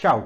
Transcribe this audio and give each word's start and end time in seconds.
Čau, 0.00 0.20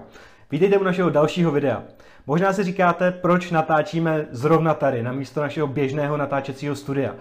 vítejte 0.51 0.79
u 0.79 0.83
našeho 0.83 1.11
dalšího 1.11 1.51
videa. 1.51 1.83
Možná 2.27 2.53
si 2.53 2.65
říkáte, 2.65 3.11
proč 3.11 3.51
natáčíme 3.51 4.27
zrovna 4.31 4.75
tady, 4.75 5.03
na 5.03 5.13
místo 5.13 5.41
našeho 5.41 5.67
běžného 5.67 6.17
natáčecího 6.17 6.77
studia. 6.77 7.15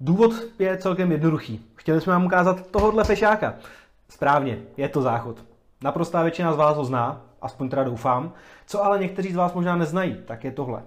Důvod 0.00 0.32
je 0.58 0.76
celkem 0.76 1.12
jednoduchý. 1.12 1.66
Chtěli 1.74 2.00
jsme 2.00 2.12
vám 2.12 2.26
ukázat 2.26 2.66
tohohle 2.66 3.04
fešáka. 3.04 3.54
Správně, 4.08 4.58
je 4.76 4.88
to 4.88 5.02
záchod. 5.02 5.44
Naprostá 5.82 6.22
většina 6.22 6.52
z 6.52 6.56
vás 6.56 6.76
ho 6.76 6.84
zná, 6.84 7.22
aspoň 7.42 7.68
teda 7.68 7.84
doufám. 7.84 8.32
Co 8.66 8.84
ale 8.84 8.98
někteří 8.98 9.32
z 9.32 9.36
vás 9.36 9.54
možná 9.54 9.76
neznají, 9.76 10.16
tak 10.26 10.44
je 10.44 10.50
tohle. 10.50 10.82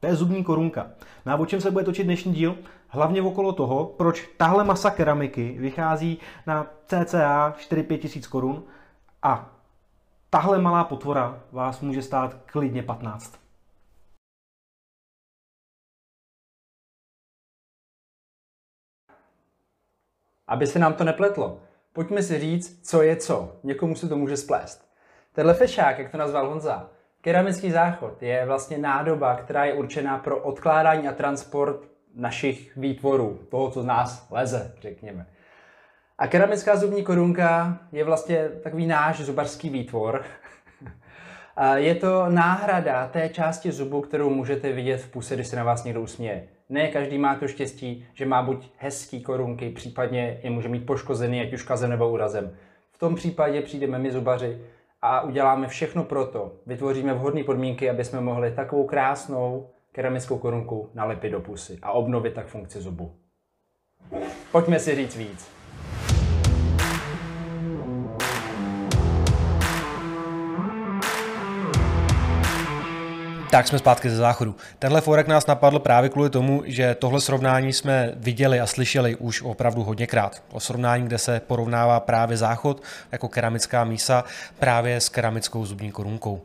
To 0.00 0.06
je 0.06 0.14
zubní 0.14 0.44
korunka. 0.44 0.86
No 1.26 1.38
o 1.38 1.46
čem 1.46 1.60
se 1.60 1.70
bude 1.70 1.84
točit 1.84 2.04
dnešní 2.04 2.32
díl? 2.32 2.56
Hlavně 2.88 3.22
okolo 3.22 3.52
toho, 3.52 3.84
proč 3.84 4.28
tahle 4.36 4.64
masa 4.64 4.90
keramiky 4.90 5.56
vychází 5.58 6.18
na 6.46 6.66
cca 6.86 7.54
4-5 7.70 7.98
tisíc 7.98 8.26
korun 8.26 8.62
a 9.26 9.50
tahle 10.30 10.58
malá 10.58 10.84
potvora 10.84 11.42
vás 11.52 11.80
může 11.80 12.02
stát 12.02 12.34
klidně 12.34 12.82
15. 12.82 13.40
Aby 20.46 20.66
se 20.66 20.78
nám 20.78 20.94
to 20.94 21.04
nepletlo, 21.04 21.60
pojďme 21.92 22.22
si 22.22 22.38
říct, 22.38 22.88
co 22.88 23.02
je 23.02 23.16
co. 23.16 23.56
Někomu 23.62 23.96
se 23.96 24.08
to 24.08 24.16
může 24.16 24.36
splést. 24.36 24.88
Tenhle 25.32 25.54
fešák, 25.54 25.98
jak 25.98 26.10
to 26.10 26.18
nazval 26.18 26.48
Honza, 26.48 26.90
keramický 27.20 27.70
záchod, 27.70 28.22
je 28.22 28.46
vlastně 28.46 28.78
nádoba, 28.78 29.36
která 29.36 29.64
je 29.64 29.74
určená 29.74 30.18
pro 30.18 30.42
odkládání 30.42 31.08
a 31.08 31.12
transport 31.12 31.88
našich 32.14 32.76
výtvorů, 32.76 33.46
toho, 33.50 33.70
co 33.70 33.82
z 33.82 33.86
nás 33.86 34.30
leze, 34.30 34.74
řekněme. 34.80 35.26
A 36.18 36.26
keramická 36.26 36.76
zubní 36.76 37.04
korunka 37.04 37.78
je 37.92 38.04
vlastně 38.04 38.48
takový 38.48 38.86
náš 38.86 39.20
zubařský 39.20 39.70
výtvor. 39.70 40.24
je 41.74 41.94
to 41.94 42.26
náhrada 42.28 43.08
té 43.08 43.28
části 43.28 43.72
zubu, 43.72 44.00
kterou 44.00 44.30
můžete 44.30 44.72
vidět 44.72 44.96
v 44.96 45.10
puse, 45.10 45.34
když 45.34 45.46
se 45.46 45.56
na 45.56 45.64
vás 45.64 45.84
někdo 45.84 46.02
usměje. 46.02 46.48
Ne 46.68 46.88
každý 46.88 47.18
má 47.18 47.34
to 47.34 47.48
štěstí, 47.48 48.06
že 48.14 48.26
má 48.26 48.42
buď 48.42 48.70
hezký 48.76 49.22
korunky, 49.22 49.70
případně 49.70 50.40
je 50.42 50.50
může 50.50 50.68
mít 50.68 50.86
poškozený, 50.86 51.40
ať 51.40 51.52
už 51.52 51.62
kazem 51.62 51.90
nebo 51.90 52.10
úrazem. 52.10 52.56
V 52.92 52.98
tom 52.98 53.14
případě 53.14 53.62
přijdeme 53.62 53.98
my 53.98 54.12
zubaři 54.12 54.58
a 55.02 55.20
uděláme 55.20 55.68
všechno 55.68 56.04
pro 56.04 56.26
to. 56.26 56.52
Vytvoříme 56.66 57.14
vhodné 57.14 57.44
podmínky, 57.44 57.90
aby 57.90 58.04
jsme 58.04 58.20
mohli 58.20 58.52
takovou 58.52 58.86
krásnou 58.86 59.70
keramickou 59.92 60.38
korunku 60.38 60.90
nalepit 60.94 61.30
do 61.30 61.40
pusy 61.40 61.78
a 61.82 61.92
obnovit 61.92 62.34
tak 62.34 62.46
funkci 62.46 62.80
zubu. 62.80 63.14
Pojďme 64.52 64.78
si 64.78 64.94
říct 64.94 65.16
víc. 65.16 65.55
Tak 73.50 73.68
jsme 73.68 73.78
zpátky 73.78 74.10
ze 74.10 74.16
záchodu. 74.16 74.54
Tenhle 74.78 75.00
forek 75.00 75.28
nás 75.28 75.46
napadl 75.46 75.78
právě 75.78 76.10
kvůli 76.10 76.30
tomu, 76.30 76.62
že 76.66 76.94
tohle 76.94 77.20
srovnání 77.20 77.72
jsme 77.72 78.12
viděli 78.16 78.60
a 78.60 78.66
slyšeli 78.66 79.16
už 79.16 79.42
opravdu 79.42 79.82
hodněkrát. 79.82 80.42
O 80.52 80.60
srovnání, 80.60 81.06
kde 81.06 81.18
se 81.18 81.40
porovnává 81.46 82.00
právě 82.00 82.36
záchod 82.36 82.82
jako 83.12 83.28
keramická 83.28 83.84
mísa 83.84 84.24
právě 84.58 85.00
s 85.00 85.08
keramickou 85.08 85.66
zubní 85.66 85.90
korunkou 85.90 86.42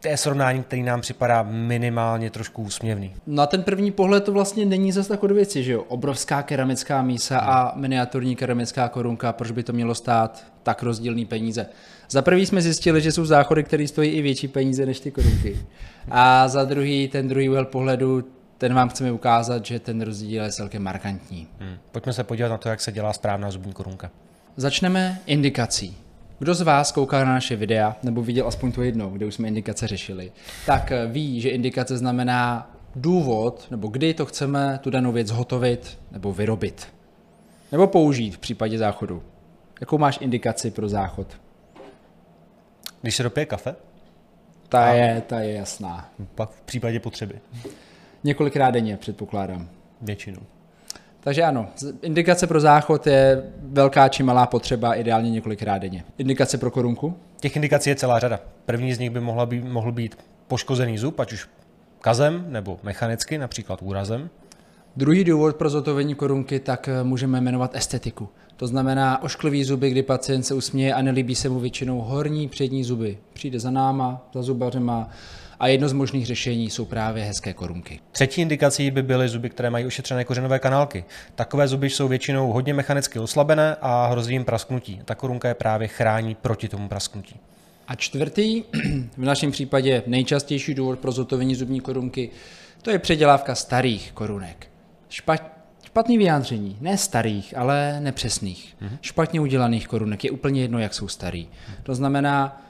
to 0.00 0.08
je 0.08 0.16
srovnání, 0.16 0.62
který 0.62 0.82
nám 0.82 1.00
připadá 1.00 1.42
minimálně 1.42 2.30
trošku 2.30 2.62
úsměvný. 2.62 3.14
Na 3.26 3.46
ten 3.46 3.62
první 3.62 3.90
pohled 3.90 4.24
to 4.24 4.32
vlastně 4.32 4.64
není 4.64 4.92
zase 4.92 5.08
tak 5.08 5.22
od 5.22 5.30
věci, 5.30 5.64
že 5.64 5.72
jo? 5.72 5.82
Obrovská 5.82 6.42
keramická 6.42 7.02
mísa 7.02 7.38
a 7.38 7.78
miniaturní 7.78 8.36
keramická 8.36 8.88
korunka, 8.88 9.32
proč 9.32 9.50
by 9.50 9.62
to 9.62 9.72
mělo 9.72 9.94
stát 9.94 10.44
tak 10.62 10.82
rozdílný 10.82 11.26
peníze? 11.26 11.66
Za 12.10 12.22
prvý 12.22 12.46
jsme 12.46 12.62
zjistili, 12.62 13.00
že 13.00 13.12
jsou 13.12 13.24
záchody, 13.24 13.64
které 13.64 13.88
stojí 13.88 14.10
i 14.10 14.22
větší 14.22 14.48
peníze 14.48 14.86
než 14.86 15.00
ty 15.00 15.10
korunky. 15.10 15.58
A 16.10 16.48
za 16.48 16.64
druhý, 16.64 17.08
ten 17.08 17.28
druhý 17.28 17.48
úhel 17.48 17.64
pohledu, 17.64 18.24
ten 18.58 18.74
vám 18.74 18.88
chceme 18.88 19.12
ukázat, 19.12 19.66
že 19.66 19.78
ten 19.78 20.00
rozdíl 20.00 20.44
je 20.44 20.52
celkem 20.52 20.82
markantní. 20.82 21.48
Hmm. 21.60 21.76
Pojďme 21.92 22.12
se 22.12 22.24
podívat 22.24 22.48
na 22.48 22.58
to, 22.58 22.68
jak 22.68 22.80
se 22.80 22.92
dělá 22.92 23.12
správná 23.12 23.50
zubní 23.50 23.72
korunka. 23.72 24.10
Začneme 24.56 25.18
indikací. 25.26 25.96
Kdo 26.38 26.54
z 26.54 26.60
vás 26.60 26.92
kouká 26.92 27.24
na 27.24 27.32
naše 27.32 27.56
videa, 27.56 27.96
nebo 28.02 28.22
viděl 28.22 28.48
aspoň 28.48 28.72
to 28.72 28.82
jednou, 28.82 29.10
kde 29.10 29.26
už 29.26 29.34
jsme 29.34 29.48
indikace 29.48 29.86
řešili, 29.86 30.32
tak 30.66 30.92
eh, 30.92 31.06
ví, 31.06 31.40
že 31.40 31.48
indikace 31.48 31.98
znamená 31.98 32.70
důvod, 32.96 33.66
nebo 33.70 33.88
kdy 33.88 34.14
to 34.14 34.26
chceme 34.26 34.78
tu 34.82 34.90
danou 34.90 35.12
věc 35.12 35.28
zhotovit 35.28 35.98
nebo 36.12 36.32
vyrobit. 36.32 36.88
Nebo 37.72 37.86
použít 37.86 38.30
v 38.30 38.38
případě 38.38 38.78
záchodu. 38.78 39.22
Jakou 39.80 39.98
máš 39.98 40.18
indikaci 40.20 40.70
pro 40.70 40.88
záchod? 40.88 41.26
Když 43.02 43.16
se 43.16 43.22
dopije 43.22 43.46
kafe? 43.46 43.74
Ta, 44.68 44.84
A 44.84 44.92
je, 44.92 45.22
ta 45.26 45.40
je 45.40 45.52
jasná. 45.54 46.10
Pak 46.34 46.50
v 46.50 46.60
případě 46.60 47.00
potřeby. 47.00 47.34
Několikrát 48.24 48.70
denně, 48.70 48.96
předpokládám. 48.96 49.68
Většinou. 50.00 50.40
Takže 51.20 51.42
ano, 51.42 51.68
indikace 52.02 52.46
pro 52.46 52.60
záchod 52.60 53.06
je 53.06 53.42
velká 53.62 54.08
či 54.08 54.22
malá 54.22 54.46
potřeba, 54.46 54.94
ideálně 54.94 55.30
několikrát 55.30 55.78
denně. 55.78 56.04
Indikace 56.18 56.58
pro 56.58 56.70
korunku? 56.70 57.16
Těch 57.40 57.56
indikací 57.56 57.90
je 57.90 57.96
celá 57.96 58.18
řada. 58.18 58.40
První 58.66 58.94
z 58.94 58.98
nich 58.98 59.10
by 59.10 59.20
mohla 59.20 59.46
být, 59.46 59.64
mohl 59.64 59.92
být 59.92 60.18
poškozený 60.48 60.98
zub, 60.98 61.20
ať 61.20 61.32
už 61.32 61.48
kazem 62.00 62.44
nebo 62.48 62.78
mechanicky, 62.82 63.38
například 63.38 63.82
úrazem. 63.82 64.30
Druhý 64.96 65.24
důvod 65.24 65.56
pro 65.56 65.70
zotovení 65.70 66.14
korunky 66.14 66.60
tak 66.60 66.88
eh, 66.88 67.04
můžeme 67.04 67.40
jmenovat 67.40 67.70
estetiku. 67.74 68.28
To 68.56 68.66
znamená 68.66 69.22
ošklivý 69.22 69.64
zuby, 69.64 69.90
kdy 69.90 70.02
pacient 70.02 70.42
se 70.42 70.54
usměje 70.54 70.94
a 70.94 71.02
nelíbí 71.02 71.34
se 71.34 71.48
mu 71.48 71.60
většinou 71.60 72.00
horní 72.00 72.48
přední 72.48 72.84
zuby. 72.84 73.18
Přijde 73.32 73.60
za 73.60 73.70
náma, 73.70 74.28
za 74.34 74.42
zubařema, 74.42 75.10
a 75.60 75.68
jedno 75.68 75.88
z 75.88 75.92
možných 75.92 76.26
řešení 76.26 76.70
jsou 76.70 76.84
právě 76.84 77.24
hezké 77.24 77.52
korunky. 77.52 78.00
Třetí 78.12 78.40
indikací 78.40 78.90
by 78.90 79.02
byly 79.02 79.28
zuby, 79.28 79.50
které 79.50 79.70
mají 79.70 79.86
ošetřené 79.86 80.24
kořenové 80.24 80.58
kanálky. 80.58 81.04
Takové 81.34 81.68
zuby 81.68 81.90
jsou 81.90 82.08
většinou 82.08 82.52
hodně 82.52 82.74
mechanicky 82.74 83.18
oslabené 83.18 83.76
a 83.80 84.06
hrozí 84.06 84.32
jim 84.32 84.44
prasknutí. 84.44 85.00
Ta 85.04 85.14
korunka 85.14 85.48
je 85.48 85.54
právě 85.54 85.88
chrání 85.88 86.34
proti 86.34 86.68
tomu 86.68 86.88
prasknutí. 86.88 87.36
A 87.88 87.94
čtvrtý, 87.94 88.62
v 89.16 89.24
našem 89.24 89.50
případě 89.50 90.02
nejčastější 90.06 90.74
důvod 90.74 90.98
pro 90.98 91.12
zotovení 91.12 91.54
zubní 91.54 91.80
korunky, 91.80 92.30
to 92.82 92.90
je 92.90 92.98
předělávka 92.98 93.54
starých 93.54 94.12
korunek. 94.12 94.68
Špat, 95.08 95.58
Špatný 95.86 96.18
vyjádření, 96.18 96.76
ne 96.80 96.98
starých, 96.98 97.56
ale 97.56 98.00
nepřesných. 98.00 98.76
Mm-hmm. 98.82 98.98
Špatně 99.00 99.40
udělaných 99.40 99.88
korunek 99.88 100.24
je 100.24 100.30
úplně 100.30 100.60
jedno, 100.60 100.78
jak 100.78 100.94
jsou 100.94 101.08
starý. 101.08 101.48
To 101.82 101.94
znamená, 101.94 102.62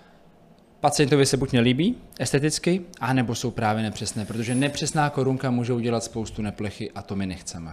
pacientovi 0.80 1.26
se 1.26 1.36
buď 1.36 1.52
nelíbí 1.52 1.94
esteticky, 2.18 2.80
anebo 3.00 3.34
jsou 3.34 3.50
právě 3.50 3.82
nepřesné, 3.82 4.24
protože 4.24 4.54
nepřesná 4.54 5.10
korunka 5.10 5.50
může 5.50 5.72
udělat 5.72 6.04
spoustu 6.04 6.42
neplechy 6.42 6.90
a 6.90 7.02
to 7.02 7.16
my 7.16 7.26
nechceme. 7.26 7.72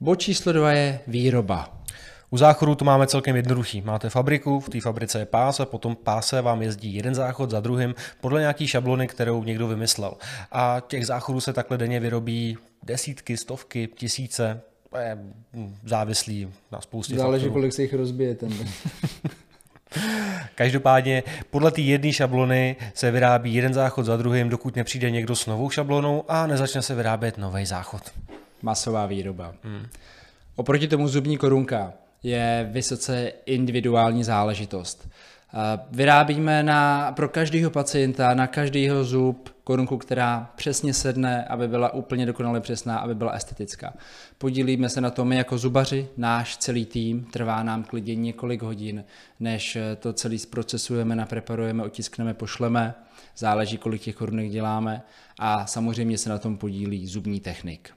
Bod 0.00 0.16
číslo 0.16 0.52
dva 0.52 0.72
je 0.72 1.00
výroba. 1.06 1.81
U 2.32 2.36
záchodu 2.36 2.74
to 2.74 2.84
máme 2.84 3.06
celkem 3.06 3.36
jednoduchý. 3.36 3.80
Máte 3.80 4.10
fabriku, 4.10 4.60
v 4.60 4.68
té 4.68 4.80
fabrice 4.80 5.18
je 5.18 5.26
pás 5.26 5.60
a 5.60 5.66
potom 5.66 5.96
páse 5.96 6.42
vám 6.42 6.62
jezdí 6.62 6.94
jeden 6.94 7.14
záchod 7.14 7.50
za 7.50 7.60
druhým 7.60 7.94
podle 8.20 8.40
nějaký 8.40 8.66
šablony, 8.66 9.08
kterou 9.08 9.44
někdo 9.44 9.68
vymyslel. 9.68 10.14
A 10.52 10.82
těch 10.86 11.06
záchodů 11.06 11.40
se 11.40 11.52
takhle 11.52 11.78
denně 11.78 12.00
vyrobí 12.00 12.58
desítky, 12.82 13.36
stovky, 13.36 13.88
tisíce, 13.94 14.60
je 14.98 15.18
závislý 15.84 16.48
na 16.72 16.80
spoustě 16.80 17.16
Záleží, 17.16 17.44
faktorů. 17.44 17.52
kolik 17.52 17.72
se 17.72 17.82
jich 17.82 17.94
rozbije 17.94 18.34
ten 18.34 18.52
Každopádně 20.54 21.22
podle 21.50 21.70
té 21.70 21.80
jedné 21.80 22.12
šablony 22.12 22.76
se 22.94 23.10
vyrábí 23.10 23.54
jeden 23.54 23.74
záchod 23.74 24.06
za 24.06 24.16
druhým, 24.16 24.48
dokud 24.48 24.76
nepřijde 24.76 25.10
někdo 25.10 25.36
s 25.36 25.46
novou 25.46 25.70
šablonou 25.70 26.24
a 26.28 26.46
nezačne 26.46 26.82
se 26.82 26.94
vyrábět 26.94 27.38
nový 27.38 27.66
záchod. 27.66 28.02
Masová 28.62 29.06
výroba. 29.06 29.54
Hmm. 29.64 29.86
Oproti 30.56 30.88
tomu 30.88 31.08
zubní 31.08 31.36
korunka 31.38 31.92
je 32.22 32.68
vysoce 32.72 33.32
individuální 33.46 34.24
záležitost. 34.24 35.08
Vyrábíme 35.90 36.62
na, 36.62 37.12
pro 37.12 37.28
každého 37.28 37.70
pacienta, 37.70 38.34
na 38.34 38.46
každýho 38.46 39.04
zub 39.04 39.48
korunku, 39.64 39.98
která 39.98 40.50
přesně 40.56 40.94
sedne, 40.94 41.44
aby 41.44 41.68
byla 41.68 41.94
úplně 41.94 42.26
dokonale 42.26 42.60
přesná, 42.60 42.98
aby 42.98 43.14
byla 43.14 43.32
estetická. 43.32 43.94
Podílíme 44.38 44.88
se 44.88 45.00
na 45.00 45.10
tom 45.10 45.28
my 45.28 45.36
jako 45.36 45.58
zubaři, 45.58 46.08
náš 46.16 46.56
celý 46.56 46.86
tým, 46.86 47.24
trvá 47.24 47.62
nám 47.62 47.84
klidně 47.84 48.14
několik 48.14 48.62
hodin, 48.62 49.04
než 49.40 49.78
to 49.98 50.12
celý 50.12 50.38
zprocesujeme, 50.38 51.16
napreparujeme, 51.16 51.82
otiskneme, 51.82 52.34
pošleme, 52.34 52.94
záleží, 53.36 53.78
kolik 53.78 54.02
těch 54.02 54.16
korunek 54.16 54.50
děláme 54.50 55.02
a 55.38 55.66
samozřejmě 55.66 56.18
se 56.18 56.30
na 56.30 56.38
tom 56.38 56.56
podílí 56.56 57.06
zubní 57.06 57.40
technik. 57.40 57.90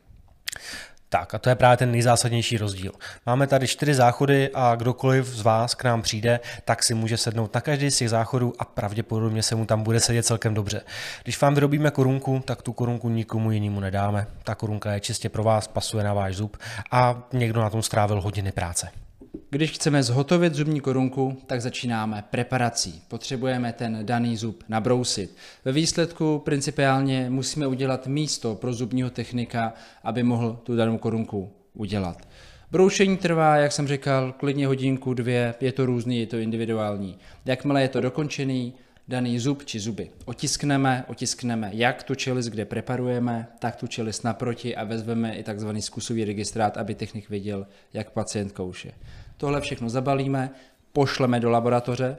Tak 1.16 1.34
a 1.34 1.40
to 1.40 1.50
je 1.50 1.56
právě 1.56 1.78
ten 1.78 1.92
nejzásadnější 1.92 2.58
rozdíl. 2.58 2.92
Máme 3.26 3.48
tady 3.48 3.68
čtyři 3.68 3.94
záchody 3.94 4.50
a 4.54 4.76
kdokoliv 4.76 5.28
z 5.28 5.42
vás 5.42 5.76
k 5.76 5.84
nám 5.84 6.02
přijde, 6.02 6.40
tak 6.66 6.84
si 6.84 6.94
může 6.94 7.18
sednout 7.18 7.54
na 7.56 7.62
každý 7.62 7.92
z 7.92 7.98
těch 7.98 8.10
záchodů 8.10 8.54
a 8.60 8.66
pravděpodobně 8.66 9.44
se 9.44 9.56
mu 9.56 9.66
tam 9.66 9.84
bude 9.84 10.00
sedět 10.00 10.26
celkem 10.26 10.54
dobře. 10.54 10.82
Když 11.24 11.42
vám 11.42 11.56
vyrobíme 11.56 11.92
korunku, 11.92 12.44
tak 12.46 12.62
tu 12.62 12.74
korunku 12.74 13.10
nikomu 13.10 13.52
jinému 13.52 13.80
nedáme. 13.80 14.28
Ta 14.44 14.56
korunka 14.56 14.94
je 14.94 15.00
čistě 15.00 15.30
pro 15.30 15.44
vás, 15.44 15.68
pasuje 15.68 16.04
na 16.04 16.14
váš 16.14 16.36
zub 16.36 16.58
a 16.92 17.24
někdo 17.34 17.62
na 17.62 17.70
tom 17.70 17.84
strávil 17.84 18.22
hodiny 18.22 18.52
práce. 18.52 19.05
Když 19.50 19.72
chceme 19.72 20.04
zhotovit 20.04 20.56
zubní 20.56 20.80
korunku, 20.80 21.38
tak 21.48 21.62
začínáme 21.62 22.24
preparací. 22.30 23.02
Potřebujeme 23.08 23.74
ten 23.74 24.00
daný 24.02 24.38
zub 24.38 24.64
nabrousit. 24.70 25.36
Ve 25.66 25.72
výsledku 25.72 26.42
principiálně 26.46 27.30
musíme 27.30 27.68
udělat 27.68 28.08
místo 28.08 28.56
pro 28.56 28.74
zubního 28.74 29.10
technika, 29.10 29.74
aby 30.04 30.24
mohl 30.24 30.60
tu 30.64 30.76
danou 30.76 30.98
korunku 30.98 31.52
udělat. 31.74 32.28
Broušení 32.72 33.18
trvá, 33.18 33.58
jak 33.58 33.72
jsem 33.72 33.88
říkal, 33.88 34.32
klidně 34.32 34.68
hodinku, 34.68 35.14
dvě, 35.14 35.56
je 35.62 35.72
to 35.72 35.86
různý, 35.86 36.20
je 36.20 36.28
to 36.28 36.38
individuální. 36.38 37.18
Jakmile 37.46 37.82
je 37.82 37.90
to 37.90 38.02
dokončený, 38.02 38.74
daný 39.08 39.40
zub 39.40 39.66
či 39.66 39.80
zuby 39.80 40.10
otiskneme, 40.26 41.06
otiskneme 41.08 41.70
jak 41.74 42.04
tu 42.04 42.16
čelist, 42.16 42.50
kde 42.50 42.66
preparujeme, 42.66 43.48
tak 43.60 43.76
tu 43.76 43.88
čelist 43.88 44.24
naproti 44.24 44.76
a 44.76 44.84
vezmeme 44.84 45.36
i 45.36 45.44
takzvaný 45.44 45.82
zkusový 45.82 46.26
registrát, 46.26 46.78
aby 46.78 46.96
technik 46.96 47.30
věděl, 47.30 47.68
jak 47.94 48.12
pacient 48.12 48.52
kouše. 48.52 48.92
Tohle 49.38 49.62
všechno 49.62 49.90
zabalíme, 49.90 50.50
pošleme 50.94 51.40
do 51.40 51.50
laboratoře, 51.50 52.18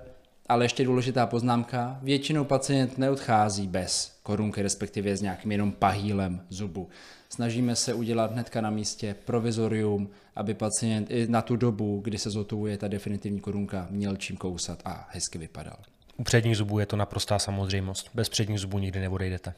ale 0.48 0.64
ještě 0.64 0.84
důležitá 0.84 1.26
poznámka, 1.26 1.98
většinou 2.02 2.44
pacient 2.44 2.98
neodchází 2.98 3.66
bez 3.66 4.18
korunky, 4.22 4.62
respektive 4.62 5.16
s 5.16 5.22
nějakým 5.22 5.52
jenom 5.52 5.72
pahýlem 5.72 6.40
zubu. 6.48 6.88
Snažíme 7.28 7.76
se 7.76 7.94
udělat 7.94 8.32
hnedka 8.32 8.60
na 8.60 8.70
místě 8.70 9.16
provizorium, 9.24 10.10
aby 10.36 10.54
pacient 10.54 11.10
i 11.10 11.26
na 11.28 11.42
tu 11.42 11.56
dobu, 11.56 12.00
kdy 12.04 12.18
se 12.18 12.30
zotovuje 12.30 12.78
ta 12.78 12.88
definitivní 12.88 13.40
korunka, 13.40 13.86
měl 13.90 14.16
čím 14.16 14.36
kousat 14.36 14.82
a 14.84 15.08
hezky 15.10 15.38
vypadal. 15.38 15.76
U 16.16 16.24
předních 16.24 16.56
zubů 16.56 16.78
je 16.78 16.86
to 16.86 16.96
naprostá 16.96 17.38
samozřejmost. 17.38 18.10
Bez 18.14 18.28
předních 18.28 18.60
zubů 18.60 18.78
nikdy 18.78 19.00
neodejdete. 19.00 19.54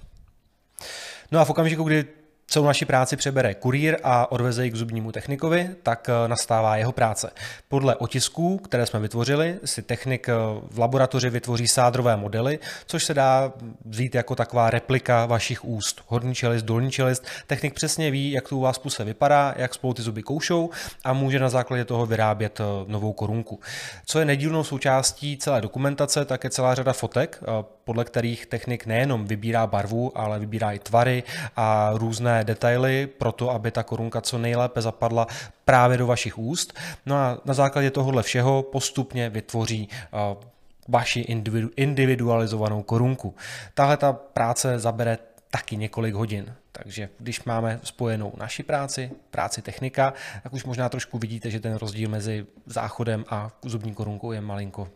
No 1.33 1.41
a 1.41 1.45
v 1.45 1.51
okamžiku, 1.51 1.83
kdy 1.83 2.05
celou 2.49 2.67
naši 2.67 2.85
práci 2.85 3.17
přebere 3.17 3.55
kurýr 3.55 3.97
a 4.05 4.33
odveze 4.33 4.65
ji 4.65 4.71
k 4.71 4.77
zubnímu 4.77 5.13
technikovi, 5.13 5.71
tak 5.83 6.09
eh, 6.09 6.29
nastává 6.29 6.77
jeho 6.77 6.93
práce. 6.93 7.31
Podle 7.69 7.97
otisků, 7.97 8.59
které 8.59 8.87
jsme 8.87 9.01
vytvořili, 9.01 9.59
si 9.65 9.83
technik 9.83 10.29
eh, 10.29 10.33
v 10.71 10.79
laboratoři 10.79 11.31
vytvoří 11.31 11.69
sádrové 11.69 12.17
modely, 12.17 12.59
což 12.87 13.05
se 13.05 13.15
dá 13.15 13.53
vzít 13.85 14.15
jako 14.15 14.35
taková 14.35 14.71
replika 14.71 15.27
vašich 15.27 15.65
úst. 15.65 16.03
Horní 16.07 16.35
čelist, 16.35 16.65
dolní 16.65 16.91
čelist. 16.91 17.25
Technik 17.47 17.75
přesně 17.75 18.11
ví, 18.11 18.31
jak 18.31 18.49
to 18.49 18.57
u 18.57 18.61
vás 18.61 18.79
puse 18.79 19.05
vypadá, 19.05 19.55
jak 19.57 19.75
spolu 19.75 19.95
ty 19.95 20.03
zuby 20.03 20.23
koušou 20.23 20.71
a 21.05 21.13
může 21.13 21.39
na 21.39 21.49
základě 21.49 21.85
toho 21.85 22.07
vyrábět 22.07 22.61
eh, 22.61 22.65
novou 22.87 23.13
korunku. 23.13 23.61
Co 24.07 24.19
je 24.19 24.25
nedílnou 24.25 24.65
součástí 24.65 25.37
celé 25.37 25.61
dokumentace, 25.61 26.25
tak 26.25 26.45
je 26.45 26.51
celá 26.51 26.75
řada 26.75 26.93
fotek, 26.93 27.41
podle 27.85 28.05
kterých 28.05 28.47
technik 28.47 28.87
nejenom 28.87 29.25
vybírá 29.25 29.67
barvu, 29.67 30.19
ale 30.19 30.39
vybírá 30.39 30.73
i 30.73 30.79
tvary 30.79 31.23
a 31.57 31.91
různé 31.95 32.38
detaily 32.45 33.07
pro 33.07 33.33
to, 33.33 33.51
aby 33.51 33.71
ta 33.71 33.83
korunka 33.83 34.21
co 34.21 34.39
nejlépe 34.39 34.83
zapadla 34.83 35.27
právě 35.65 35.99
do 35.99 36.07
vašich 36.07 36.39
úst. 36.39 36.79
No 37.07 37.17
a 37.17 37.39
na 37.45 37.55
základě 37.55 37.91
tohohle 37.91 38.23
všeho 38.23 38.63
postupně 38.63 39.31
vytvoří 39.31 39.89
vaši 40.89 41.21
individualizovanou 41.77 42.83
korunku. 42.83 43.35
Tahle 43.75 43.97
ta 43.97 44.13
práce 44.13 44.79
zabere 44.79 45.19
taky 45.51 45.77
několik 45.77 46.15
hodin. 46.15 46.55
Takže 46.73 47.09
když 47.19 47.45
máme 47.45 47.81
spojenou 47.83 48.33
naši 48.37 48.63
práci, 48.63 49.11
práci 49.31 49.63
technika, 49.63 50.13
tak 50.43 50.53
už 50.53 50.65
možná 50.65 50.89
trošku 50.89 51.19
vidíte, 51.19 51.51
že 51.51 51.61
ten 51.61 51.75
rozdíl 51.75 52.09
mezi 52.11 52.47
záchodem 52.67 53.25
a 53.29 53.51
zubní 53.63 53.95
korunkou 53.95 54.33
je 54.33 54.41
malinko 54.41 54.89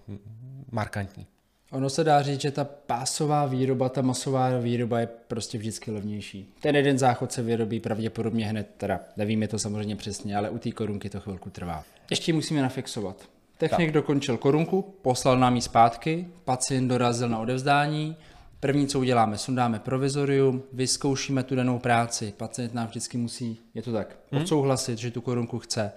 markantní. 0.70 1.26
Ono 1.72 1.90
se 1.90 2.04
dá 2.04 2.22
říct, 2.22 2.40
že 2.40 2.50
ta 2.50 2.64
pásová 2.64 3.46
výroba, 3.46 3.88
ta 3.88 4.02
masová 4.02 4.58
výroba 4.58 5.00
je 5.00 5.08
prostě 5.28 5.58
vždycky 5.58 5.90
levnější. 5.90 6.52
Ten 6.60 6.76
jeden 6.76 6.98
záchod 6.98 7.32
se 7.32 7.42
vyrobí 7.42 7.80
pravděpodobně 7.80 8.46
hned, 8.46 8.68
teda 8.76 9.00
nevíme 9.16 9.48
to 9.48 9.58
samozřejmě 9.58 9.96
přesně, 9.96 10.36
ale 10.36 10.50
u 10.50 10.58
té 10.58 10.70
korunky 10.70 11.10
to 11.10 11.20
chvilku 11.20 11.50
trvá. 11.50 11.84
Ještě 12.10 12.32
musíme 12.32 12.62
nafixovat. 12.62 13.28
Technik 13.58 13.88
tak. 13.88 13.94
dokončil 13.94 14.36
korunku, 14.36 14.82
poslal 15.02 15.38
nám 15.38 15.56
ji 15.56 15.62
zpátky, 15.62 16.26
pacient 16.44 16.88
dorazil 16.88 17.28
na 17.28 17.38
odevzdání, 17.38 18.16
První, 18.62 18.86
co 18.86 19.00
uděláme, 19.00 19.38
sundáme 19.38 19.78
provizorium, 19.78 20.62
vyzkoušíme 20.72 21.42
tu 21.42 21.54
danou 21.54 21.78
práci. 21.78 22.34
Pacient 22.36 22.74
nám 22.74 22.86
vždycky 22.86 23.18
musí, 23.18 23.60
je 23.74 23.82
to 23.82 23.92
tak, 23.92 24.16
hmm. 24.32 24.42
odsouhlasit, 24.42 24.98
že 24.98 25.10
tu 25.10 25.20
korunku 25.20 25.58
chce. 25.58 25.92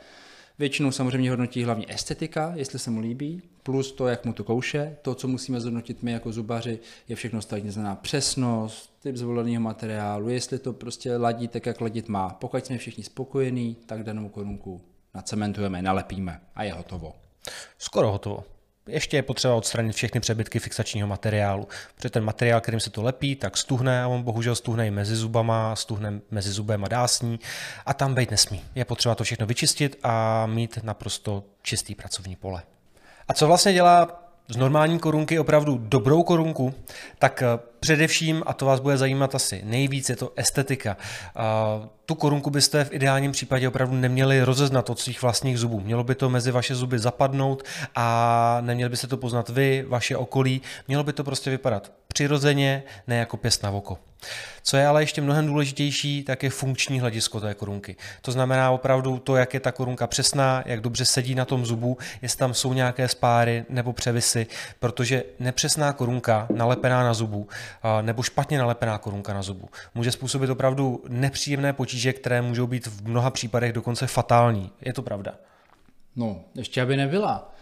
Většinou 0.59 0.91
samozřejmě 0.91 1.29
hodnotí 1.29 1.63
hlavně 1.63 1.85
estetika, 1.89 2.53
jestli 2.55 2.79
se 2.79 2.91
mu 2.91 2.99
líbí, 2.99 3.41
plus 3.65 3.91
to, 3.91 4.07
jak 4.07 4.25
mu 4.25 4.33
to 4.33 4.43
kouše. 4.43 4.97
To, 5.01 5.15
co 5.15 5.27
musíme 5.27 5.61
zhodnotit 5.61 6.03
my 6.03 6.11
jako 6.11 6.31
zubaři, 6.31 6.79
je 7.07 7.15
všechno 7.15 7.39
ostatní. 7.39 7.71
Znamená 7.71 7.95
přesnost, 7.95 8.93
typ 8.99 9.15
zvoleného 9.15 9.61
materiálu, 9.61 10.29
jestli 10.29 10.59
to 10.59 10.73
prostě 10.73 11.17
ladí 11.17 11.47
tak, 11.47 11.65
jak 11.65 11.81
ladit 11.81 12.09
má. 12.09 12.29
Pokud 12.29 12.65
jsme 12.65 12.77
všichni 12.77 13.03
spokojení, 13.03 13.75
tak 13.85 14.03
danou 14.03 14.29
korunku 14.29 14.81
nacementujeme, 15.13 15.81
nalepíme 15.81 16.41
a 16.55 16.63
je 16.63 16.73
hotovo. 16.73 17.13
Skoro 17.77 18.11
hotovo. 18.11 18.43
Ještě 18.87 19.17
je 19.17 19.23
potřeba 19.23 19.55
odstranit 19.55 19.95
všechny 19.95 20.19
přebytky 20.19 20.59
fixačního 20.59 21.07
materiálu, 21.07 21.67
protože 21.95 22.09
ten 22.09 22.23
materiál, 22.23 22.61
kterým 22.61 22.79
se 22.79 22.89
to 22.89 23.03
lepí, 23.03 23.35
tak 23.35 23.57
stuhne 23.57 24.03
a 24.03 24.07
on 24.07 24.23
bohužel 24.23 24.55
stuhne 24.55 24.87
i 24.87 24.91
mezi 24.91 25.15
zubama, 25.15 25.75
stuhne 25.75 26.21
mezi 26.31 26.51
zubem 26.51 26.83
a 26.83 26.87
dásní 26.87 27.39
a 27.85 27.93
tam 27.93 28.15
být 28.15 28.31
nesmí. 28.31 28.63
Je 28.75 28.85
potřeba 28.85 29.15
to 29.15 29.23
všechno 29.23 29.45
vyčistit 29.45 29.99
a 30.03 30.45
mít 30.45 30.79
naprosto 30.83 31.43
čistý 31.61 31.95
pracovní 31.95 32.35
pole. 32.35 32.63
A 33.27 33.33
co 33.33 33.47
vlastně 33.47 33.73
dělá 33.73 34.21
z 34.47 34.57
normální 34.57 34.99
korunky 34.99 35.39
opravdu 35.39 35.77
dobrou 35.77 36.23
korunku, 36.23 36.73
tak 37.19 37.41
eh, 37.41 37.59
především, 37.85 38.43
a 38.45 38.53
to 38.53 38.65
vás 38.65 38.79
bude 38.79 38.97
zajímat 38.97 39.35
asi 39.35 39.61
nejvíc, 39.65 40.09
je 40.09 40.15
to 40.15 40.31
estetika. 40.35 40.97
Tu 42.05 42.15
korunku 42.15 42.49
byste 42.49 42.85
v 42.85 42.93
ideálním 42.93 43.31
případě 43.31 43.67
opravdu 43.67 43.95
neměli 43.95 44.43
rozeznat 44.43 44.89
od 44.89 44.99
svých 44.99 45.21
vlastních 45.21 45.59
zubů. 45.59 45.79
Mělo 45.79 46.03
by 46.03 46.15
to 46.15 46.29
mezi 46.29 46.51
vaše 46.51 46.75
zuby 46.75 46.99
zapadnout 46.99 47.63
a 47.95 48.57
neměli 48.61 48.89
byste 48.89 49.07
to 49.07 49.17
poznat 49.17 49.49
vy, 49.49 49.85
vaše 49.87 50.17
okolí. 50.17 50.61
Mělo 50.87 51.03
by 51.03 51.13
to 51.13 51.23
prostě 51.23 51.49
vypadat 51.49 51.91
přirozeně, 52.07 52.83
ne 53.07 53.17
jako 53.17 53.37
pěst 53.37 53.63
na 53.63 53.71
oko. 53.71 53.97
Co 54.63 54.77
je 54.77 54.87
ale 54.87 55.01
ještě 55.03 55.21
mnohem 55.21 55.47
důležitější, 55.47 56.23
tak 56.23 56.43
je 56.43 56.49
funkční 56.49 56.99
hledisko 56.99 57.39
té 57.39 57.53
korunky. 57.53 57.95
To 58.21 58.31
znamená 58.31 58.71
opravdu 58.71 59.19
to, 59.19 59.35
jak 59.35 59.53
je 59.53 59.59
ta 59.59 59.71
korunka 59.71 60.07
přesná, 60.07 60.63
jak 60.65 60.81
dobře 60.81 61.05
sedí 61.05 61.35
na 61.35 61.45
tom 61.45 61.65
zubu, 61.65 61.97
jestli 62.21 62.39
tam 62.39 62.53
jsou 62.53 62.73
nějaké 62.73 63.07
spáry 63.07 63.65
nebo 63.69 63.93
převisy, 63.93 64.47
protože 64.79 65.23
nepřesná 65.39 65.93
korunka 65.93 66.47
nalepená 66.53 67.03
na 67.03 67.13
zubu 67.13 67.47
nebo 68.01 68.23
špatně 68.23 68.57
nalepená 68.57 68.97
korunka 68.97 69.33
na 69.33 69.41
zubu 69.41 69.69
může 69.95 70.11
způsobit 70.11 70.49
opravdu 70.49 71.03
nepříjemné 71.09 71.73
potíže, 71.73 72.13
které 72.13 72.41
můžou 72.41 72.67
být 72.67 72.87
v 72.87 73.07
mnoha 73.07 73.29
případech 73.31 73.73
dokonce 73.73 74.07
fatální. 74.07 74.71
Je 74.81 74.93
to 74.93 75.01
pravda? 75.01 75.33
No, 76.15 76.41
ještě 76.55 76.81
aby 76.81 76.97
nebyla. 76.97 77.53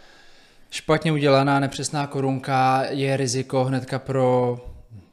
Špatně 0.70 1.12
udělaná 1.12 1.60
nepřesná 1.60 2.06
korunka 2.06 2.84
je 2.88 3.16
riziko 3.16 3.64
hnedka 3.64 3.98
pro, 3.98 4.56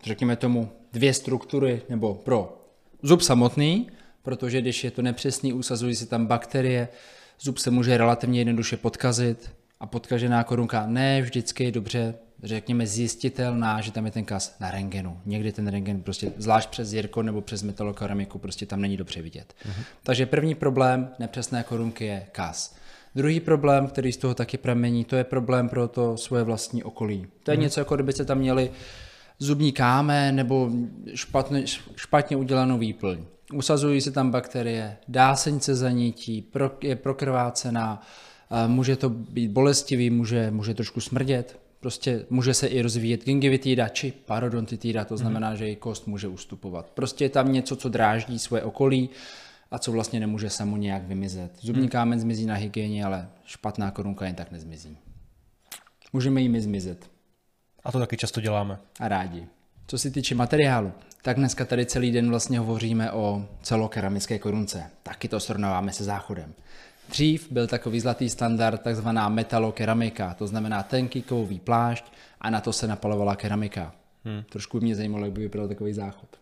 řekněme 0.04 0.36
tomu, 0.36 0.72
dvě 0.94 1.14
struktury, 1.14 1.82
nebo 1.90 2.14
pro 2.14 2.58
zub 3.04 3.22
samotný, 3.22 3.90
protože 4.24 4.62
když 4.62 4.84
je 4.84 4.92
to 4.92 5.02
nepřesný, 5.02 5.54
usazují 5.54 5.96
se 5.96 6.06
tam 6.06 6.26
bakterie, 6.26 6.88
zub 7.40 7.58
se 7.58 7.72
může 7.72 7.98
relativně 7.98 8.40
jednoduše 8.40 8.78
podkazit 8.78 9.52
a 9.80 9.86
podkažená 9.86 10.44
korunka 10.44 10.86
ne 10.88 11.22
vždycky 11.22 11.64
je 11.64 11.72
dobře, 11.72 12.16
řekněme, 12.44 12.88
zjistitelná, 12.88 13.82
že 13.82 13.92
tam 13.92 14.06
je 14.06 14.12
ten 14.12 14.26
kas 14.26 14.56
na 14.60 14.72
rengenu. 14.72 15.20
Někdy 15.26 15.52
ten 15.52 15.68
rengen 15.68 16.02
prostě, 16.02 16.32
zvlášť 16.38 16.70
přes 16.70 16.88
zírko 16.88 17.24
nebo 17.24 17.42
přes 17.42 17.64
metalokeramiku, 17.64 18.40
prostě 18.40 18.66
tam 18.66 18.82
není 18.82 18.98
dobře 18.98 19.22
vidět. 19.22 19.54
Uh-huh. 19.66 19.84
Takže 20.04 20.26
první 20.26 20.56
problém 20.56 21.10
nepřesné 21.20 21.64
korunky 21.64 22.06
je 22.06 22.28
kas. 22.32 22.76
Druhý 23.16 23.40
problém, 23.40 23.88
který 23.88 24.12
z 24.12 24.18
toho 24.18 24.34
taky 24.34 24.58
pramení, 24.58 25.06
to 25.06 25.16
je 25.16 25.24
problém 25.24 25.70
pro 25.70 25.88
to 25.88 26.18
svoje 26.18 26.44
vlastní 26.44 26.84
okolí. 26.84 27.28
To 27.44 27.52
je 27.52 27.58
uh-huh. 27.58 27.62
něco, 27.62 27.80
jako 27.80 27.96
kdybyste 27.96 28.26
tam 28.26 28.38
měli 28.38 28.72
zubní 29.42 29.72
kámen 29.72 30.36
nebo 30.36 30.72
špatně, 31.14 31.64
špatně 31.96 32.38
udělanou 32.38 32.78
výplň. 32.78 33.20
Usazují 33.54 34.02
se 34.02 34.12
tam 34.12 34.32
bakterie, 34.32 34.98
dásenice 35.08 35.76
zanítí, 35.76 36.42
pro, 36.42 36.72
je 36.82 36.96
prokrvácená, 36.96 38.02
může 38.68 38.96
to 38.96 39.10
být 39.10 39.52
bolestivý, 39.52 40.10
může, 40.10 40.52
může 40.52 40.74
trošku 40.74 41.02
smrdět, 41.02 41.60
prostě 41.80 42.26
může 42.30 42.54
se 42.54 42.68
i 42.68 42.82
rozvíjet 42.82 43.26
gingivitída 43.26 43.88
či 43.88 44.14
parodontitída, 44.26 45.06
to 45.06 45.18
znamená, 45.18 45.50
mm. 45.50 45.58
že 45.58 45.70
i 45.70 45.76
kost 45.76 46.08
může 46.08 46.28
ustupovat. 46.28 46.90
Prostě 46.90 47.26
je 47.26 47.30
tam 47.30 47.54
něco, 47.54 47.76
co 47.76 47.90
dráždí 47.90 48.40
svoje 48.40 48.64
okolí 48.64 49.10
a 49.72 49.80
co 49.80 49.92
vlastně 49.92 50.20
nemůže 50.20 50.50
samo 50.50 50.78
nějak 50.78 51.04
vymizet. 51.04 51.52
Zubní 51.62 51.84
mm. 51.84 51.90
kámen 51.90 52.20
zmizí 52.20 52.46
na 52.46 52.56
hygieně, 52.56 53.06
ale 53.06 53.30
špatná 53.46 53.92
korunka 53.92 54.26
jen 54.26 54.36
tak 54.36 54.52
nezmizí. 54.52 54.98
Můžeme 56.14 56.42
jim 56.42 56.62
zmizet. 56.62 57.12
A 57.84 57.92
to 57.92 58.00
taky 58.00 58.18
často 58.18 58.42
děláme. 58.42 58.78
A 59.00 59.08
rádi. 59.08 59.48
Co 59.88 59.98
se 59.98 60.12
týče 60.12 60.36
materiálu, 60.36 60.92
tak 61.22 61.38
dneska 61.38 61.66
tady 61.66 61.86
celý 61.86 62.12
den 62.12 62.30
vlastně 62.30 62.60
hovoříme 62.60 63.12
o 63.12 63.46
celokeramické 63.62 64.40
korunce. 64.40 64.84
Taky 65.04 65.28
to 65.28 65.40
srovnáváme 65.40 65.94
se 65.94 66.04
záchodem. 66.04 66.54
Dřív 67.10 67.52
byl 67.52 67.68
takový 67.68 68.00
zlatý 68.00 68.30
standard, 68.30 68.82
takzvaná 68.82 69.30
metalokeramika, 69.30 70.34
to 70.34 70.48
znamená 70.48 70.84
tenký 70.84 71.22
kovový 71.22 71.60
plášť 71.60 72.06
a 72.42 72.50
na 72.50 72.62
to 72.62 72.74
se 72.74 72.88
napalovala 72.88 73.36
keramika. 73.36 73.94
Hmm. 74.26 74.44
Trošku 74.50 74.80
mě 74.80 74.96
zajímalo, 74.96 75.26
jak 75.26 75.34
by 75.34 75.42
vypadal 75.42 75.68
takový 75.68 75.94
záchod. 75.94 76.41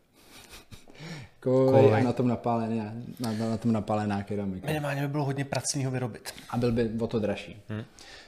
Kovový 1.40 1.92
a 1.92 2.04
na 2.04 2.14
tom 2.14 2.28
napálená, 2.28 2.94
na, 3.20 3.32
na 3.32 3.58
tom 3.58 3.72
napálená 3.72 4.24
keramika. 4.24 4.68
Minimálně 4.68 5.02
by 5.02 5.08
bylo 5.08 5.26
hodně 5.26 5.46
pracného 5.46 5.92
vyrobit. 5.92 6.34
A 6.50 6.58
byl 6.58 6.72
by 6.72 6.90
o 7.00 7.08
to 7.08 7.20
dražší. 7.20 7.58
Hmm. 7.70 7.84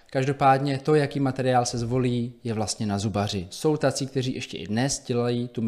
Každopádně 0.09 0.77
to, 0.77 0.95
jaký 0.95 1.19
materiál 1.19 1.65
se 1.65 1.77
zvolí, 1.77 2.33
je 2.43 2.53
vlastně 2.53 2.85
na 2.85 2.99
zubaři. 2.99 3.47
Jsou 3.49 3.77
tací, 3.77 4.07
kteří 4.07 4.35
ještě 4.35 4.57
i 4.57 4.67
dnes 4.67 5.03
dělají 5.07 5.47
tu 5.47 5.61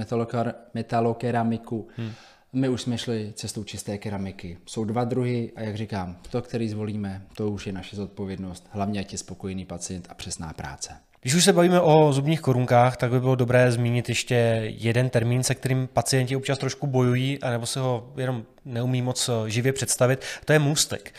metalokeramiku. 0.73 1.87
Hmm. 1.97 2.11
My 2.53 2.69
už 2.69 2.81
jsme 2.81 2.97
šli 2.97 3.33
cestou 3.35 3.63
čisté 3.63 3.97
keramiky. 3.97 4.57
Jsou 4.65 4.85
dva 4.85 5.03
druhy 5.03 5.51
a 5.55 5.61
jak 5.61 5.77
říkám, 5.77 6.17
to, 6.31 6.41
který 6.41 6.69
zvolíme, 6.69 7.21
to 7.35 7.51
už 7.51 7.67
je 7.67 7.73
naše 7.73 7.95
zodpovědnost. 7.95 8.67
Hlavně, 8.71 8.99
ať 8.99 9.11
je 9.11 9.17
spokojený 9.17 9.65
pacient 9.65 10.07
a 10.09 10.13
přesná 10.13 10.53
práce. 10.53 10.93
Když 11.23 11.35
už 11.35 11.43
se 11.43 11.53
bavíme 11.53 11.81
o 11.81 12.13
zubních 12.13 12.41
korunkách, 12.41 12.97
tak 12.97 13.11
by 13.11 13.19
bylo 13.19 13.35
dobré 13.35 13.71
zmínit 13.71 14.09
ještě 14.09 14.35
jeden 14.63 15.09
termín, 15.09 15.43
se 15.43 15.55
kterým 15.55 15.87
pacienti 15.93 16.35
občas 16.35 16.57
trošku 16.57 16.87
bojují, 16.87 17.39
anebo 17.41 17.65
se 17.65 17.79
ho 17.79 18.13
jenom 18.17 18.45
neumí 18.65 19.01
moc 19.01 19.29
živě 19.47 19.73
představit, 19.73 20.25
to 20.45 20.53
je 20.53 20.59
můstek. 20.59 21.13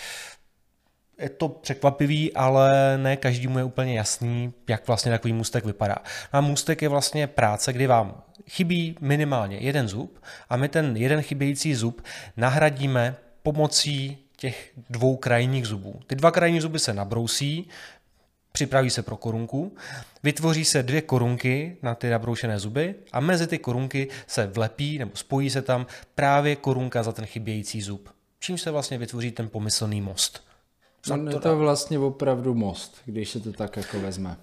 Je 1.19 1.29
to 1.29 1.49
překvapivý, 1.49 2.33
ale 2.33 2.99
ne 2.99 3.17
každému 3.17 3.59
je 3.59 3.65
úplně 3.65 3.97
jasný, 3.97 4.53
jak 4.69 4.87
vlastně 4.87 5.13
takový 5.13 5.33
můstek 5.33 5.65
vypadá. 5.65 5.97
A 6.33 6.41
můstek 6.41 6.83
je 6.83 6.89
vlastně 6.89 7.27
práce, 7.27 7.73
kdy 7.73 7.87
vám 7.87 8.23
chybí 8.49 8.97
minimálně 9.01 9.57
jeden 9.57 9.89
zub 9.89 10.19
a 10.49 10.57
my 10.57 10.69
ten 10.69 10.97
jeden 10.97 11.23
chybějící 11.23 11.75
zub 11.75 12.03
nahradíme 12.37 13.17
pomocí 13.43 14.19
těch 14.37 14.73
dvou 14.91 15.17
krajních 15.17 15.67
zubů. 15.67 16.01
Ty 16.07 16.15
dva 16.15 16.31
krajní 16.31 16.61
zuby 16.61 16.79
se 16.79 16.95
nabrousí, 16.95 17.69
připraví 18.57 18.91
se 18.91 19.03
pro 19.03 19.17
korunku, 19.17 19.77
vytvoří 20.23 20.65
se 20.65 20.83
dvě 20.83 21.03
korunky 21.03 21.77
na 21.83 21.95
ty 21.95 22.11
nabroušené 22.11 22.59
zuby 22.59 22.95
a 23.13 23.21
mezi 23.21 23.47
ty 23.47 23.59
korunky 23.59 24.09
se 24.27 24.47
vlepí 24.47 24.99
nebo 24.99 25.11
spojí 25.15 25.51
se 25.51 25.63
tam 25.63 25.87
právě 26.15 26.57
korunka 26.57 27.03
za 27.03 27.13
ten 27.13 27.27
chybějící 27.27 27.83
zub. 27.83 28.09
Čím 28.41 28.59
se 28.59 28.71
vlastně 28.71 28.99
vytvoří 28.99 29.31
ten 29.31 29.49
pomyslný 29.49 30.01
most. 30.01 30.45
No, 31.09 31.31
je 31.31 31.41
to 31.41 31.59
vlastně 31.59 31.99
opravdu 31.99 32.55
most, 32.55 32.97
když 33.05 33.29
se 33.29 33.41
to 33.41 33.53
tak 33.53 33.77
jako 33.77 34.01
vezme. 34.01 34.37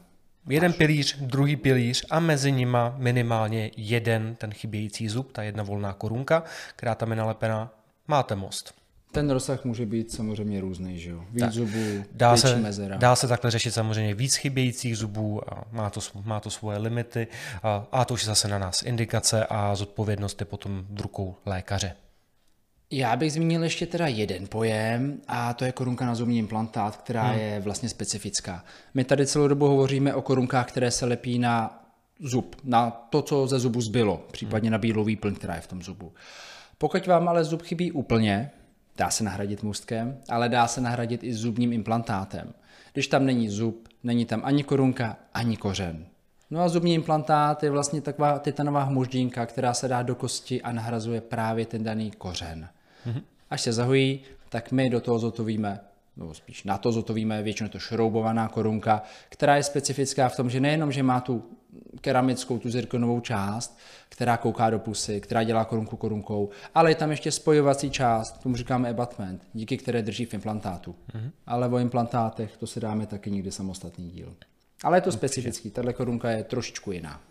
Jeden 0.49 0.73
pilíř, 0.73 1.17
druhý 1.19 1.55
pilíř 1.55 2.05
a 2.09 2.19
mezi 2.19 2.51
nima 2.51 2.95
minimálně 2.97 3.71
jeden 3.77 4.35
ten 4.35 4.53
chybějící 4.53 5.09
zub, 5.09 5.31
ta 5.31 5.43
jedna 5.43 5.63
volná 5.63 5.93
korunka, 5.93 6.43
která 6.75 6.95
tam 6.95 7.09
je 7.09 7.15
nalepená, 7.15 7.73
máte 8.07 8.35
most. 8.35 8.80
Ten 9.11 9.29
rozsah 9.29 9.65
může 9.65 9.85
být 9.85 10.11
samozřejmě 10.11 10.61
různý, 10.61 10.99
že 10.99 11.09
jo? 11.09 11.23
Víc 11.31 11.39
tak. 11.39 11.51
zubů, 11.51 12.03
dá 12.11 12.33
větší 12.33 12.47
se, 12.47 12.55
mezera. 12.55 12.97
Dá 12.97 13.15
se 13.15 13.27
takhle 13.27 13.51
řešit 13.51 13.71
samozřejmě 13.71 14.13
víc 14.13 14.35
chybějících 14.35 14.97
zubů, 14.97 15.53
a 15.53 15.63
má, 15.71 15.89
to, 15.89 15.99
má 16.23 16.39
to 16.39 16.49
svoje 16.49 16.77
limity 16.77 17.27
a, 17.63 17.87
a 17.91 18.05
to 18.05 18.13
už 18.13 18.21
je 18.21 18.25
zase 18.25 18.47
na 18.47 18.59
nás 18.59 18.83
indikace 18.83 19.45
a 19.45 19.75
zodpovědnost 19.75 20.41
je 20.41 20.45
potom 20.45 20.85
v 20.89 21.01
rukou 21.01 21.35
lékaře. 21.45 21.95
Já 22.91 23.15
bych 23.15 23.33
zmínil 23.33 23.63
ještě 23.63 23.85
teda 23.85 24.07
jeden 24.07 24.47
pojem 24.47 25.21
a 25.27 25.53
to 25.53 25.65
je 25.65 25.71
korunka 25.71 26.05
na 26.05 26.15
zubní 26.15 26.37
implantát, 26.37 26.97
která 26.97 27.23
hmm. 27.23 27.39
je 27.39 27.59
vlastně 27.59 27.89
specifická. 27.89 28.65
My 28.93 29.03
tady 29.03 29.27
celou 29.27 29.47
dobu 29.47 29.67
hovoříme 29.67 30.13
o 30.13 30.21
korunkách, 30.21 30.67
které 30.67 30.91
se 30.91 31.05
lepí 31.05 31.39
na 31.39 31.83
zub, 32.19 32.55
na 32.63 32.89
to, 33.09 33.21
co 33.21 33.47
ze 33.47 33.59
zubu 33.59 33.81
zbylo, 33.81 34.25
případně 34.31 34.67
hmm. 34.67 34.71
na 34.71 34.77
bílou 34.77 35.03
výplň, 35.03 35.35
která 35.35 35.55
je 35.55 35.61
v 35.61 35.67
tom 35.67 35.81
zubu. 35.83 36.13
Pokud 36.77 37.07
vám 37.07 37.29
ale 37.29 37.43
zub 37.43 37.61
chybí 37.61 37.91
úplně, 37.91 38.51
dá 38.97 39.09
se 39.09 39.23
nahradit 39.23 39.63
můstkem, 39.63 40.17
ale 40.29 40.49
dá 40.49 40.67
se 40.67 40.81
nahradit 40.81 41.23
i 41.23 41.33
zubním 41.33 41.73
implantátem. 41.73 42.53
Když 42.93 43.07
tam 43.07 43.25
není 43.25 43.49
zub, 43.49 43.87
není 44.03 44.25
tam 44.25 44.41
ani 44.43 44.63
korunka, 44.63 45.17
ani 45.33 45.57
kořen. 45.57 46.05
No 46.51 46.61
a 46.61 46.69
zubní 46.69 46.93
implantát 46.93 47.63
je 47.63 47.69
vlastně 47.69 48.01
taková 48.01 48.39
titanová 48.39 48.83
hmoždínka, 48.83 49.45
která 49.45 49.73
se 49.73 49.87
dá 49.87 50.01
do 50.01 50.15
kosti 50.15 50.61
a 50.61 50.71
nahrazuje 50.71 51.21
právě 51.21 51.65
ten 51.65 51.83
daný 51.83 52.11
kořen. 52.11 52.69
Mm-hmm. 53.07 53.21
Až 53.49 53.61
se 53.61 53.73
zahojí, 53.73 54.19
tak 54.49 54.71
my 54.71 54.89
do 54.89 55.01
toho 55.01 55.19
zotovíme, 55.19 55.79
nebo 56.17 56.33
spíš 56.33 56.63
na 56.63 56.77
to 56.77 56.91
zotovíme 56.91 57.43
většinou 57.43 57.69
to 57.69 57.79
šroubovaná 57.79 58.47
korunka, 58.47 59.03
která 59.29 59.55
je 59.55 59.63
specifická 59.63 60.29
v 60.29 60.35
tom, 60.35 60.49
že 60.49 60.59
nejenom, 60.59 60.91
že 60.91 61.03
má 61.03 61.21
tu 61.21 61.43
keramickou, 62.01 62.59
tu 62.59 62.69
zirkonovou 62.69 63.19
část, 63.19 63.77
která 64.09 64.37
kouká 64.37 64.69
do 64.69 64.79
pusy, 64.79 65.21
která 65.21 65.43
dělá 65.43 65.65
korunku 65.65 65.97
korunkou, 65.97 66.49
ale 66.75 66.91
je 66.91 66.95
tam 66.95 67.11
ještě 67.11 67.31
spojovací 67.31 67.91
část, 67.91 68.43
tomu 68.43 68.55
říkáme 68.55 68.89
abatment, 68.89 69.43
díky 69.53 69.77
které 69.77 70.01
drží 70.01 70.25
v 70.25 70.33
implantátu. 70.33 70.95
Mm-hmm. 71.13 71.31
Ale 71.45 71.67
o 71.67 71.77
implantátech 71.77 72.57
to 72.57 72.67
se 72.67 72.79
dáme 72.79 73.05
taky 73.05 73.31
někdy 73.31 73.51
samostatný 73.51 74.09
díl. 74.09 74.33
Ale 74.83 74.97
je 74.97 75.01
to 75.01 75.11
specifický, 75.11 75.71
tahle 75.71 75.93
korunka 75.93 76.29
je 76.29 76.43
trošičku 76.43 76.91
jiná. 76.91 77.21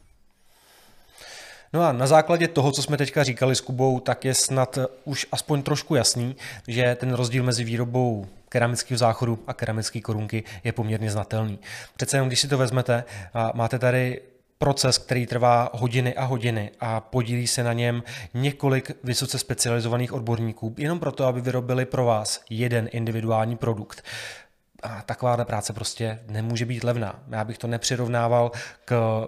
No 1.73 1.83
a 1.83 1.93
na 1.93 2.07
základě 2.07 2.49
toho, 2.49 2.73
co 2.73 2.83
jsme 2.83 2.97
teďka 2.97 3.25
říkali 3.25 3.57
s 3.57 3.61
Kubou, 3.61 4.01
tak 4.01 4.25
je 4.25 4.35
snad 4.35 4.79
už 5.05 5.27
aspoň 5.33 5.63
trošku 5.63 5.95
jasný, 5.95 6.37
že 6.69 6.97
ten 7.01 7.13
rozdíl 7.13 7.45
mezi 7.45 7.65
výrobou 7.65 8.27
keramického 8.49 8.99
záchodu 8.99 9.39
a 9.47 9.55
keramické 9.55 10.01
korunky 10.01 10.45
je 10.65 10.73
poměrně 10.73 11.11
znatelný. 11.11 11.59
Přece 11.97 12.17
jenom, 12.17 12.29
když 12.29 12.41
si 12.41 12.49
to 12.49 12.59
vezmete, 12.59 13.05
máte 13.55 13.79
tady 13.79 14.21
proces, 14.63 14.99
který 14.99 15.27
trvá 15.27 15.71
hodiny 15.73 16.15
a 16.15 16.25
hodiny 16.25 16.71
a 16.81 17.01
podílí 17.01 17.47
se 17.47 17.65
na 17.65 17.73
něm 17.73 18.03
několik 18.35 18.91
vysoce 19.05 19.39
specializovaných 19.39 20.13
odborníků, 20.13 20.75
jenom 20.79 21.01
proto, 21.01 21.25
aby 21.25 21.41
vyrobili 21.41 21.87
pro 21.87 22.05
vás 22.05 22.45
jeden 22.51 22.89
individuální 22.93 23.57
produkt. 23.57 24.03
A 24.83 25.03
taková 25.03 25.45
práce 25.45 25.73
prostě 25.73 26.19
nemůže 26.29 26.67
být 26.67 26.85
levná. 26.85 27.23
Já 27.31 27.45
bych 27.45 27.59
to 27.59 27.67
nepřirovnával 27.67 28.51
k 28.85 29.27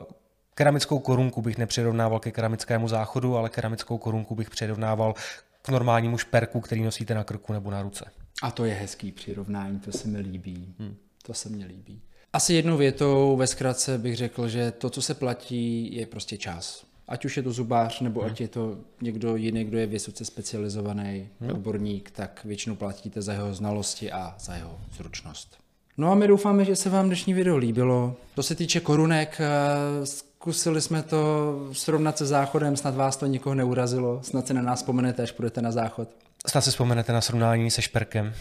Keramickou 0.54 0.98
korunku 0.98 1.42
bych 1.42 1.58
nepřirovnával 1.58 2.20
ke 2.20 2.30
keramickému 2.30 2.88
záchodu, 2.88 3.36
ale 3.36 3.48
keramickou 3.48 3.98
korunku 3.98 4.34
bych 4.34 4.50
přirovnával 4.50 5.14
k 5.62 5.68
normálnímu 5.68 6.18
šperku, 6.18 6.60
který 6.60 6.82
nosíte 6.82 7.14
na 7.14 7.24
krku 7.24 7.52
nebo 7.52 7.70
na 7.70 7.82
ruce. 7.82 8.10
A 8.42 8.50
to 8.50 8.64
je 8.64 8.74
hezký 8.74 9.12
přirovnání, 9.12 9.80
to 9.80 9.92
se 9.92 10.08
mi 10.08 10.18
líbí. 10.18 10.74
Hmm. 10.78 10.96
To 11.22 11.34
se 11.34 11.48
mi 11.48 11.64
líbí. 11.64 12.02
Asi 12.32 12.54
jednou 12.54 12.76
větou 12.76 13.36
ve 13.36 13.46
zkratce 13.46 13.98
bych 13.98 14.16
řekl, 14.16 14.48
že 14.48 14.70
to, 14.70 14.90
co 14.90 15.02
se 15.02 15.14
platí, 15.14 15.94
je 15.96 16.06
prostě 16.06 16.38
čas. 16.38 16.84
Ať 17.08 17.24
už 17.24 17.36
je 17.36 17.42
to 17.42 17.52
zubář, 17.52 18.00
nebo 18.00 18.20
hmm. 18.20 18.30
ať 18.30 18.40
je 18.40 18.48
to 18.48 18.76
někdo 19.00 19.36
jiný, 19.36 19.64
kdo 19.64 19.78
je 19.78 19.86
vysoce 19.86 20.24
specializovaný 20.24 21.28
hmm. 21.40 21.50
odborník, 21.50 22.10
tak 22.10 22.40
většinou 22.44 22.76
platíte 22.76 23.22
za 23.22 23.32
jeho 23.32 23.54
znalosti 23.54 24.12
a 24.12 24.34
za 24.38 24.54
jeho 24.54 24.80
zručnost. 24.96 25.56
No 25.98 26.12
a 26.12 26.14
my 26.14 26.28
doufáme, 26.28 26.64
že 26.64 26.76
se 26.76 26.90
vám 26.90 27.06
dnešní 27.06 27.34
video 27.34 27.56
líbilo. 27.56 28.16
Co 28.34 28.42
se 28.42 28.54
týče 28.54 28.80
korunek, 28.80 29.40
eh, 29.40 30.06
zkusili 30.06 30.80
jsme 30.80 31.02
to 31.02 31.52
srovnat 31.72 32.18
se 32.18 32.26
záchodem, 32.26 32.76
snad 32.76 32.94
vás 32.94 33.16
to 33.16 33.26
nikoho 33.26 33.54
neurazilo, 33.54 34.20
snad 34.22 34.46
se 34.46 34.54
na 34.54 34.62
nás 34.62 34.78
vzpomenete, 34.78 35.22
až 35.22 35.32
půjdete 35.32 35.62
na 35.62 35.72
záchod. 35.72 36.08
Snad 36.46 36.60
si 36.60 36.70
vzpomenete 36.70 37.12
na 37.12 37.20
srovnání 37.20 37.70
se 37.70 37.82
šperkem. 37.82 38.34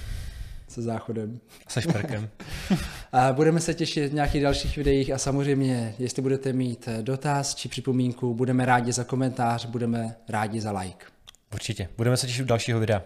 Se 0.72 0.82
záchodem. 0.82 1.40
Se 1.68 1.82
šperkem. 1.82 2.30
a 3.12 3.34
budeme 3.34 3.60
se 3.60 3.74
těšit 3.74 4.12
v 4.12 4.14
nějakých 4.14 4.42
dalších 4.42 4.78
videích 4.78 5.12
a 5.12 5.18
samozřejmě, 5.18 5.96
jestli 6.00 6.22
budete 6.22 6.54
mít 6.54 6.90
dotaz 7.02 7.56
či 7.56 7.70
připomínku, 7.70 8.34
budeme 8.34 8.66
rádi 8.66 8.92
za 8.92 9.04
komentář, 9.04 9.66
budeme 9.66 10.16
rádi 10.30 10.62
za 10.62 10.72
like. 10.72 11.06
Určitě. 11.54 11.90
Budeme 11.98 12.18
se 12.18 12.28
těšit 12.28 12.44
u 12.44 12.48
dalšího 12.48 12.80
videa. 12.80 13.04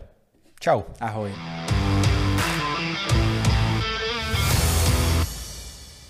Čau. 0.60 0.82
Ahoj. 1.00 1.32